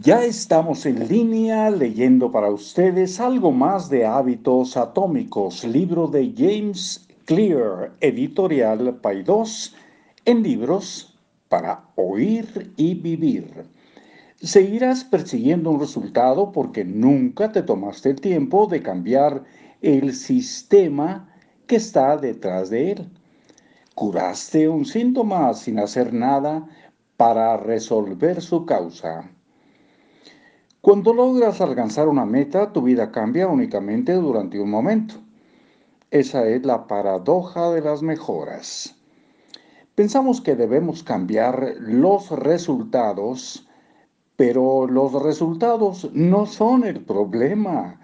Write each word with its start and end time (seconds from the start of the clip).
Ya 0.00 0.24
estamos 0.24 0.86
en 0.86 1.06
línea 1.06 1.68
leyendo 1.68 2.32
para 2.32 2.50
ustedes 2.50 3.20
algo 3.20 3.52
más 3.52 3.90
de 3.90 4.06
hábitos 4.06 4.78
atómicos, 4.78 5.64
libro 5.64 6.06
de 6.06 6.32
James 6.34 7.06
Clear, 7.26 7.92
editorial 8.00 8.96
Paidós, 9.02 9.74
en 10.24 10.42
libros 10.42 11.14
para 11.50 11.84
oír 11.96 12.72
y 12.78 12.94
vivir. 12.94 13.66
Seguirás 14.40 15.04
persiguiendo 15.04 15.70
un 15.70 15.80
resultado 15.80 16.52
porque 16.52 16.86
nunca 16.86 17.52
te 17.52 17.62
tomaste 17.62 18.10
el 18.10 18.20
tiempo 18.20 18.66
de 18.66 18.82
cambiar 18.82 19.44
el 19.82 20.14
sistema 20.14 21.28
que 21.66 21.76
está 21.76 22.16
detrás 22.16 22.70
de 22.70 22.92
él. 22.92 23.10
Curaste 23.94 24.70
un 24.70 24.86
síntoma 24.86 25.52
sin 25.52 25.78
hacer 25.78 26.14
nada 26.14 26.66
para 27.18 27.58
resolver 27.58 28.40
su 28.40 28.64
causa. 28.64 29.30
Cuando 30.82 31.14
logras 31.14 31.60
alcanzar 31.60 32.08
una 32.08 32.26
meta, 32.26 32.72
tu 32.72 32.82
vida 32.82 33.12
cambia 33.12 33.46
únicamente 33.46 34.14
durante 34.14 34.58
un 34.58 34.68
momento. 34.68 35.14
Esa 36.10 36.48
es 36.48 36.66
la 36.66 36.88
paradoja 36.88 37.70
de 37.70 37.82
las 37.82 38.02
mejoras. 38.02 38.96
Pensamos 39.94 40.40
que 40.40 40.56
debemos 40.56 41.04
cambiar 41.04 41.76
los 41.78 42.30
resultados, 42.30 43.64
pero 44.34 44.88
los 44.88 45.12
resultados 45.22 46.10
no 46.14 46.46
son 46.46 46.82
el 46.82 47.00
problema. 47.04 48.00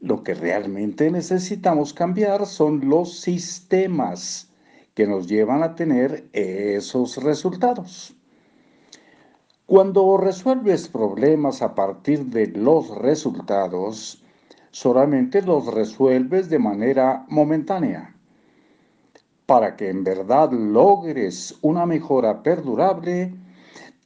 Lo 0.00 0.24
que 0.24 0.34
realmente 0.34 1.12
necesitamos 1.12 1.94
cambiar 1.94 2.44
son 2.46 2.88
los 2.88 3.20
sistemas 3.20 4.50
que 4.94 5.06
nos 5.06 5.28
llevan 5.28 5.62
a 5.62 5.76
tener 5.76 6.28
esos 6.32 7.22
resultados. 7.22 8.16
Cuando 9.70 10.16
resuelves 10.16 10.88
problemas 10.88 11.62
a 11.62 11.76
partir 11.76 12.26
de 12.26 12.48
los 12.48 12.88
resultados, 12.88 14.20
solamente 14.72 15.42
los 15.42 15.72
resuelves 15.72 16.50
de 16.50 16.58
manera 16.58 17.24
momentánea. 17.28 18.16
Para 19.46 19.76
que 19.76 19.88
en 19.88 20.02
verdad 20.02 20.50
logres 20.50 21.56
una 21.62 21.86
mejora 21.86 22.42
perdurable, 22.42 23.32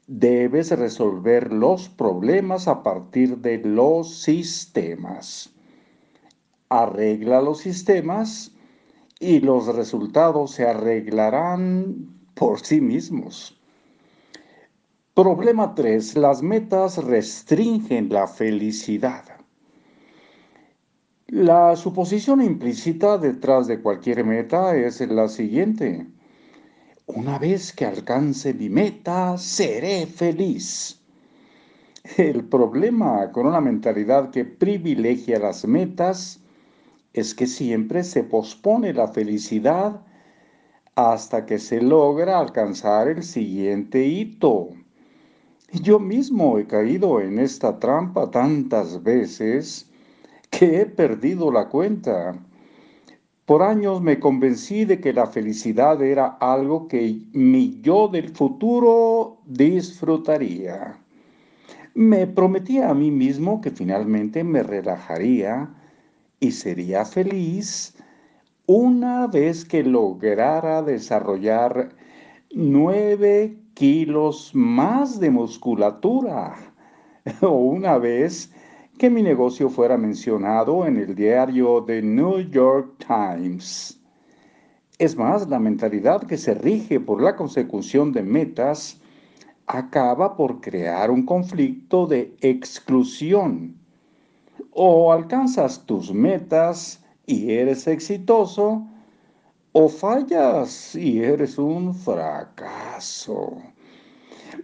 debes 0.07 0.71
resolver 0.71 1.51
los 1.51 1.89
problemas 1.89 2.69
a 2.69 2.83
partir 2.83 3.39
de 3.39 3.57
los 3.57 4.21
sistemas. 4.21 5.51
Arregla 6.69 7.41
los 7.41 7.61
sistemas 7.61 8.53
y 9.19 9.41
los 9.41 9.75
resultados 9.75 10.51
se 10.51 10.69
arreglarán 10.69 12.07
por 12.35 12.61
sí 12.61 12.83
mismos. 12.83 13.54
Problema 15.15 15.77
3. 15.77 16.17
Las 16.17 16.43
metas 16.43 16.99
restringen 16.99 18.09
la 18.09 18.27
felicidad. 18.27 19.23
La 21.29 21.77
suposición 21.77 22.43
implícita 22.43 23.17
detrás 23.17 23.69
de 23.69 23.81
cualquier 23.81 24.25
meta 24.25 24.75
es 24.75 25.01
la 25.03 25.29
siguiente. 25.29 26.09
Una 27.07 27.39
vez 27.39 27.73
que 27.73 27.85
alcance 27.85 28.55
mi 28.55 28.69
meta, 28.69 29.39
seré 29.39 30.07
feliz. 30.07 31.01
El 32.17 32.43
problema 32.47 33.31
con 33.31 33.47
una 33.47 33.61
mentalidad 33.61 34.33
que 34.33 34.45
privilegia 34.45 35.39
las 35.39 35.65
metas 35.65 36.41
es 37.13 37.37
que 37.37 37.47
siempre 37.47 38.03
se 38.03 38.25
pospone 38.25 38.93
la 38.93 39.07
felicidad 39.07 40.01
hasta 40.97 41.47
que 41.47 41.61
se 41.61 41.81
logra 41.81 42.41
alcanzar 42.41 43.07
el 43.07 43.23
siguiente 43.23 44.05
hito. 44.05 44.71
Yo 45.83 45.99
mismo 45.99 46.59
he 46.59 46.67
caído 46.67 47.21
en 47.21 47.41
esta 47.41 47.81
trampa 47.81 48.31
tantas 48.31 49.03
veces 49.03 49.91
que 50.51 50.81
he 50.81 50.87
perdido 50.87 51.51
la 51.51 51.69
cuenta. 51.69 52.39
Por 53.45 53.63
años 53.63 54.01
me 54.01 54.21
convencí 54.21 54.85
de 54.85 55.01
que 55.01 55.13
la 55.13 55.27
felicidad 55.27 56.01
era 56.01 56.27
algo 56.27 56.87
que 56.87 57.19
mi 57.33 57.81
yo 57.81 58.07
del 58.07 58.29
futuro 58.29 59.39
disfrutaría. 59.47 60.97
Me 61.95 62.29
prometía 62.29 62.91
a 62.91 62.95
mí 62.95 63.11
mismo 63.11 63.61
que 63.61 63.73
finalmente 63.73 64.45
me 64.45 64.63
relajaría 64.63 65.75
y 66.39 66.53
sería 66.53 67.05
feliz 67.05 67.97
una 68.67 69.27
vez 69.27 69.65
que 69.65 69.83
lograra 69.83 70.83
desarrollar 70.83 71.97
nueve 72.53 73.59
kilos 73.75 74.51
más 74.55 75.21
de 75.21 75.31
musculatura. 75.31 76.55
o 77.43 77.49
una 77.49 77.99
vez 77.99 78.53
que 78.99 79.11
mi 79.11 79.23
negocio 79.23 79.69
fuera 79.69 79.97
mencionado 79.97 80.87
en 80.87 80.97
el 80.97 81.15
diario 81.15 81.83
The 81.85 82.03
New 82.03 82.41
York 82.51 83.05
Times. 83.07 84.01
Es 84.99 85.17
más, 85.17 85.49
la 85.49 85.59
mentalidad 85.59 86.23
que 86.23 86.37
se 86.37 86.55
rige 86.55 87.01
por 87.01 87.21
la 87.21 87.35
consecución 87.35 88.13
de 88.13 88.23
metas 88.23 89.01
acaba 89.67 90.37
por 90.37 90.61
crear 90.61 91.11
un 91.11 91.25
conflicto 91.25 92.07
de 92.07 92.37
exclusión. 92.41 93.77
O 94.71 95.13
alcanzas 95.13 95.85
tus 95.87 96.13
metas 96.13 97.03
y 97.27 97.53
eres 97.53 97.87
exitoso, 97.87 98.87
o 99.77 99.89
fallas 99.89 100.95
y 100.95 101.19
eres 101.19 101.59
un 101.59 101.97
fracaso. 101.97 103.61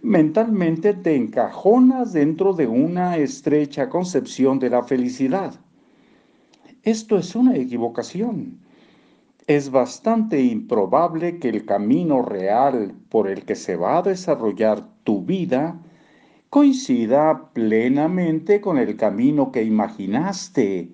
Mentalmente 0.01 0.93
te 0.93 1.17
encajonas 1.17 2.13
dentro 2.13 2.53
de 2.53 2.65
una 2.65 3.17
estrecha 3.17 3.89
concepción 3.89 4.57
de 4.57 4.69
la 4.69 4.83
felicidad. 4.83 5.53
Esto 6.83 7.17
es 7.17 7.35
una 7.35 7.57
equivocación. 7.57 8.61
Es 9.47 9.69
bastante 9.69 10.41
improbable 10.41 11.39
que 11.39 11.49
el 11.49 11.65
camino 11.65 12.21
real 12.21 12.95
por 13.09 13.27
el 13.27 13.43
que 13.43 13.55
se 13.55 13.75
va 13.75 13.97
a 13.97 14.03
desarrollar 14.03 14.87
tu 15.03 15.25
vida 15.25 15.77
coincida 16.49 17.49
plenamente 17.51 18.61
con 18.61 18.77
el 18.77 18.95
camino 18.95 19.51
que 19.51 19.61
imaginaste 19.61 20.93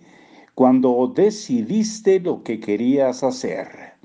cuando 0.56 1.14
decidiste 1.16 2.20
lo 2.20 2.42
que 2.42 2.60
querías 2.60 3.24
hacer. 3.24 3.97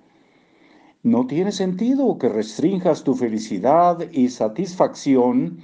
No 1.04 1.26
tiene 1.26 1.50
sentido 1.50 2.16
que 2.16 2.28
restringas 2.28 3.02
tu 3.02 3.16
felicidad 3.16 4.08
y 4.12 4.28
satisfacción 4.28 5.58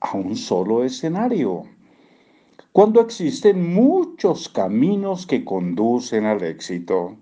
a 0.00 0.18
un 0.18 0.36
solo 0.36 0.84
escenario, 0.84 1.62
cuando 2.72 3.00
existen 3.00 3.72
muchos 3.72 4.50
caminos 4.50 5.26
que 5.26 5.46
conducen 5.46 6.26
al 6.26 6.42
éxito. 6.42 7.16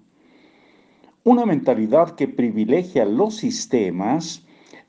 Una 1.22 1.47
mentalidad 1.47 2.16
que 2.16 2.26
privilegia 2.26 3.04
los 3.04 3.36
sistemas 3.36 4.42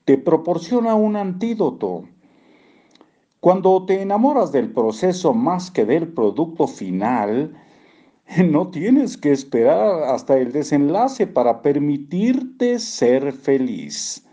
te 0.04 0.18
proporciona 0.18 0.96
un 0.96 1.18
antídoto. 1.18 2.06
Cuando 3.40 3.86
te 3.86 4.02
enamoras 4.02 4.52
del 4.52 4.72
proceso 4.72 5.36
más 5.36 5.70
que 5.70 5.86
del 5.86 6.08
producto 6.08 6.66
final, 6.66 7.56
no 8.46 8.70
tienes 8.70 9.18
que 9.18 9.32
esperar 9.32 10.04
hasta 10.04 10.38
el 10.38 10.52
desenlace 10.52 11.28
para 11.28 11.62
permitirte 11.62 12.80
ser 12.80 13.34
feliz. 13.34 14.26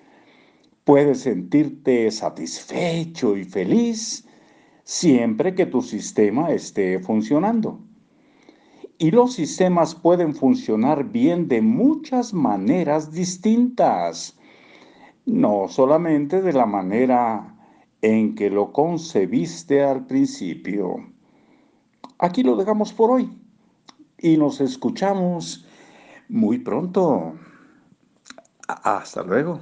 Puedes 0.85 1.21
sentirte 1.21 2.11
satisfecho 2.11 3.37
y 3.37 3.45
feliz 3.45 4.27
siempre 4.85 5.55
que 5.55 5.67
tu 5.67 5.83
sistema 5.83 6.53
esté 6.53 6.99
funcionando. 7.01 7.81
Y 8.99 9.11
los 9.11 9.35
sistemas 9.35 9.95
pueden 9.95 10.35
funcionar 10.35 11.05
bien 11.05 11.47
de 11.47 11.61
muchas 11.61 12.35
maneras 12.35 13.13
distintas, 13.13 14.37
no 15.25 15.69
solamente 15.69 16.41
de 16.41 16.53
la 16.53 16.67
manera 16.67 17.55
en 18.01 18.35
que 18.35 18.51
lo 18.51 18.73
concebiste 18.73 19.83
al 19.83 20.07
principio. 20.07 20.97
Aquí 22.19 22.43
lo 22.43 22.57
dejamos 22.57 22.93
por 22.93 23.11
hoy 23.11 23.31
y 24.19 24.37
nos 24.37 24.61
escuchamos 24.61 25.67
muy 26.29 26.59
pronto. 26.59 27.35
Hasta 28.67 29.23
luego. 29.23 29.61